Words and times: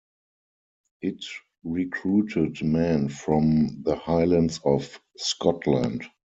It 1.03 1.23
recruited 1.63 2.63
men 2.63 3.07
from 3.07 3.83
the 3.83 3.95
Highlands 3.97 4.59
of 4.65 4.99
Scotland. 5.15 6.05